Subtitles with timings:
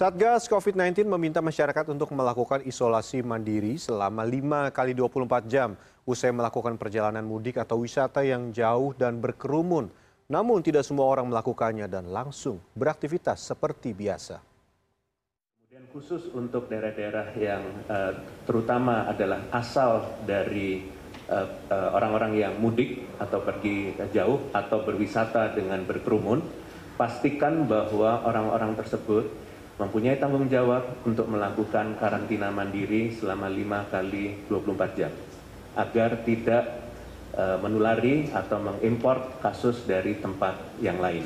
[0.00, 5.76] Satgas COVID-19 meminta masyarakat untuk melakukan isolasi mandiri selama 5 kali 24 jam
[6.08, 9.92] usai melakukan perjalanan mudik atau wisata yang jauh dan berkerumun.
[10.24, 14.40] Namun tidak semua orang melakukannya dan langsung beraktivitas seperti biasa.
[15.68, 18.16] Kemudian khusus untuk daerah-daerah yang uh,
[18.48, 20.80] terutama adalah asal dari
[21.28, 26.40] eh, eh, orang-orang uh, uh, yang mudik atau pergi jauh atau berwisata dengan berkerumun,
[26.96, 29.50] pastikan bahwa orang-orang tersebut
[29.80, 35.12] mempunyai tanggung jawab untuk melakukan karantina mandiri selama 5 kali 24 jam
[35.72, 36.64] agar tidak
[37.32, 41.24] e, menulari atau mengimpor kasus dari tempat yang lain.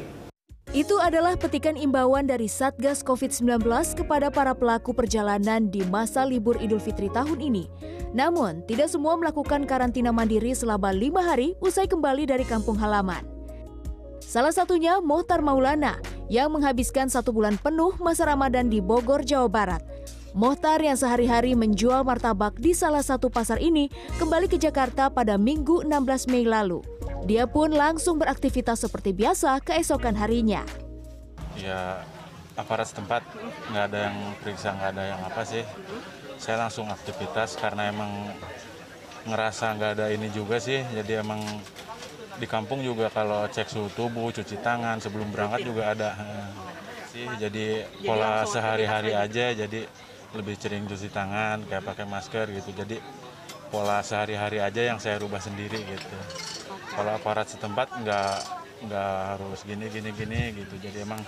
[0.70, 3.62] Itu adalah petikan imbauan dari Satgas COVID-19
[3.94, 7.70] kepada para pelaku perjalanan di masa libur Idul Fitri tahun ini.
[8.10, 13.22] Namun, tidak semua melakukan karantina mandiri selama lima hari usai kembali dari kampung halaman.
[14.18, 16.02] Salah satunya Mohtar Maulana,
[16.32, 19.82] yang menghabiskan satu bulan penuh masa Ramadan di Bogor, Jawa Barat.
[20.34, 23.86] Mohtar yang sehari-hari menjual martabak di salah satu pasar ini
[24.18, 26.82] kembali ke Jakarta pada Minggu 16 Mei lalu.
[27.22, 30.66] Dia pun langsung beraktivitas seperti biasa keesokan harinya.
[31.54, 32.02] Ya,
[32.58, 33.22] aparat setempat
[33.70, 35.62] nggak ada yang periksa, nggak ada yang apa sih.
[36.34, 38.10] Saya langsung aktivitas karena emang
[39.30, 41.40] ngerasa nggak ada ini juga sih, jadi emang
[42.38, 46.10] di kampung juga kalau cek suhu tubuh, cuci tangan sebelum berangkat juga ada
[47.14, 47.26] sih.
[47.38, 49.86] Jadi pola sehari-hari aja jadi
[50.34, 52.74] lebih sering cuci tangan kayak pakai masker gitu.
[52.74, 52.98] Jadi
[53.70, 56.16] pola sehari-hari aja yang saya rubah sendiri gitu.
[56.94, 58.34] Kalau aparat setempat nggak
[58.90, 60.74] nggak harus gini gini gini gitu.
[60.82, 61.22] Jadi emang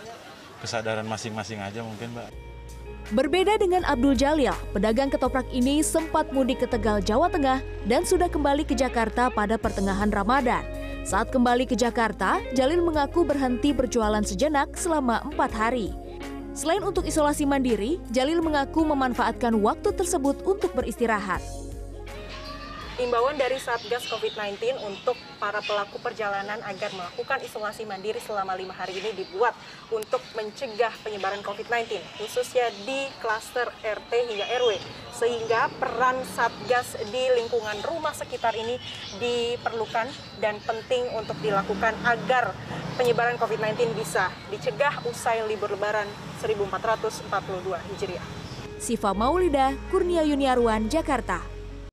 [0.58, 2.30] kesadaran masing-masing aja mungkin mbak.
[3.06, 8.26] Berbeda dengan Abdul Jalil, pedagang ketoprak ini sempat mudik ke Tegal, Jawa Tengah dan sudah
[8.26, 10.75] kembali ke Jakarta pada pertengahan Ramadan.
[11.06, 15.94] Saat kembali ke Jakarta, Jalil mengaku berhenti berjualan sejenak selama empat hari.
[16.50, 21.38] Selain untuk isolasi mandiri, Jalil mengaku memanfaatkan waktu tersebut untuk beristirahat
[22.96, 28.96] imbauan dari Satgas COVID-19 untuk para pelaku perjalanan agar melakukan isolasi mandiri selama lima hari
[28.96, 29.52] ini dibuat
[29.92, 34.80] untuk mencegah penyebaran COVID-19, khususnya di klaster RT hingga RW,
[35.12, 38.80] sehingga peran Satgas di lingkungan rumah sekitar ini
[39.20, 40.08] diperlukan
[40.40, 42.56] dan penting untuk dilakukan agar
[42.96, 46.08] penyebaran COVID-19 bisa dicegah usai libur lebaran
[46.40, 47.28] 1442
[47.92, 48.24] Hijriah.
[48.80, 51.55] Siva Maulida, Kurnia Yuniarwan, Jakarta.